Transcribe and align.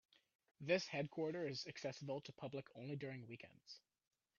This 0.59 0.87
headquarter 0.87 1.47
is 1.47 1.67
accessible 1.67 2.21
to 2.21 2.31
public 2.33 2.65
only 2.75 2.95
during 2.95 3.27
weekends. 3.27 3.81